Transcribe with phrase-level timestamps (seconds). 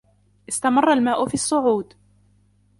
[0.49, 1.93] استمرّ الماء في الصّعود.